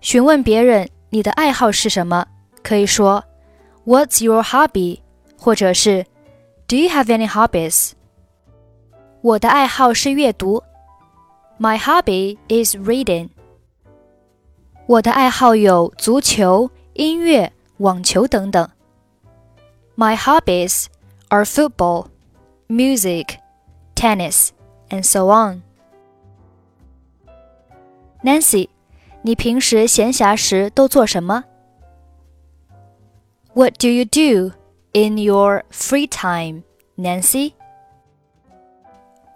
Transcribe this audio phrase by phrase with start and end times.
[0.00, 2.26] 询问别人 你的爱好是什么？
[2.62, 3.24] 可以说
[3.84, 5.00] "What's your hobby?"
[5.38, 6.04] 或者是
[6.66, 7.92] "Do you have any hobbies?"
[9.20, 10.62] 我的爱好是阅读。
[11.58, 13.30] My hobby is reading.
[14.86, 18.68] 我的爱好有足球、音乐、网球等等。
[19.96, 20.86] My hobbies
[21.28, 22.08] are football,
[22.68, 23.36] music,
[23.94, 24.48] tennis,
[24.90, 25.62] and so on.
[28.22, 28.68] Nancy
[29.22, 31.44] 你平时闲暇时都做什么？
[33.54, 34.52] What do you do
[34.92, 36.62] in your free time,
[36.96, 37.52] Nancy?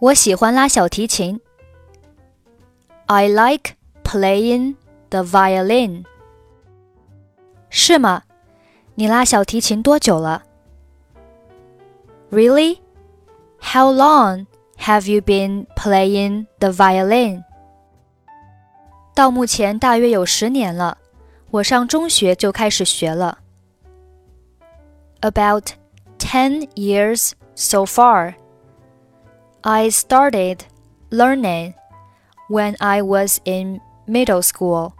[0.00, 1.40] 我喜欢拉小提琴。
[3.06, 4.76] I like playing
[5.08, 6.04] the violin.
[7.70, 8.24] 是吗？
[8.94, 10.42] 你拉小提琴多久了？
[12.30, 12.78] Really?
[13.60, 14.46] How long
[14.78, 17.44] have you been playing the violin?
[19.14, 20.98] 到目前大约有十年了，
[21.50, 23.38] 我上中学就开始学了。
[25.20, 25.72] About
[26.18, 28.34] ten years so far.
[29.62, 30.60] I started
[31.10, 31.74] learning
[32.48, 34.92] when I was in middle school.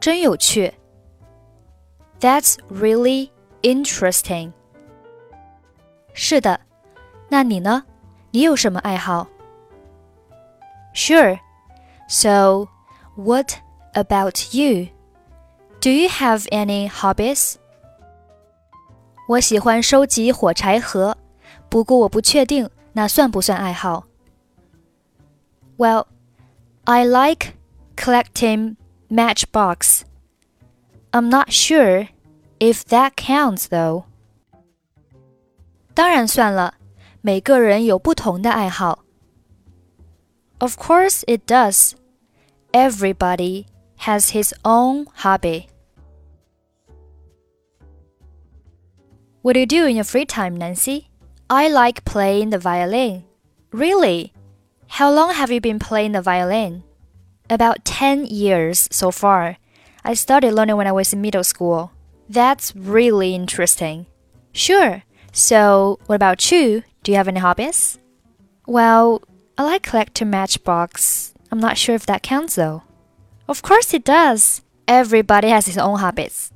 [0.00, 0.74] 真有趣。
[2.20, 3.30] That's really
[3.62, 4.52] interesting.
[6.12, 6.60] 是的，
[7.28, 7.84] 那你呢？
[8.30, 9.26] 你有什么爱好？
[10.94, 11.38] Sure.
[12.08, 12.68] So,
[13.16, 13.58] what
[13.94, 14.88] about you?
[15.80, 17.56] Do you have any hobbies?
[19.28, 21.16] 我喜欢收集火柴盒，
[21.68, 24.06] 不过我不确定那算不算爱好。
[25.76, 26.06] Well,
[26.84, 27.54] I like
[27.96, 28.76] collecting
[29.08, 30.02] matchbox.
[31.10, 32.08] I'm not sure
[32.58, 34.04] if that counts though.
[35.94, 36.74] 当然算了，
[37.22, 39.00] 每个人有不同的爱好。
[40.58, 41.92] Of course it does.
[42.73, 43.65] Everybody
[43.97, 45.69] has his own hobby.
[49.41, 51.09] What do you do in your free time, Nancy?
[51.49, 53.23] I like playing the violin.
[53.71, 54.33] Really?
[54.87, 56.83] How long have you been playing the violin?
[57.49, 59.57] About 10 years so far.
[60.03, 61.91] I started learning when I was in middle school.
[62.29, 64.05] That's really interesting.
[64.53, 65.01] Sure.
[65.31, 66.83] So, what about you?
[67.01, 67.97] Do you have any hobbies?
[68.67, 69.23] Well,
[69.57, 72.82] I like collecting matchbox I'm not sure if that counts though.
[73.46, 74.60] Of course it does.
[74.86, 76.50] Everybody has his own habits.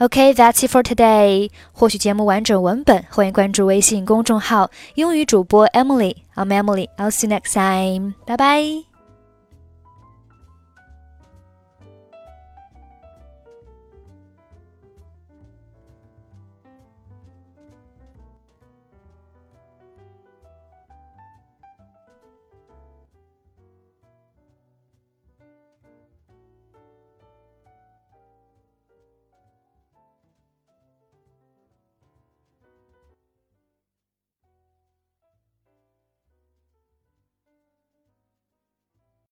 [0.00, 1.50] Okay, that's it for today.
[1.72, 6.88] 获取节目完整文本，欢迎关注微信公众号“英语主播 Emily”。I'm Emily.
[6.96, 8.14] I'll see you next time.
[8.26, 8.91] Bye bye.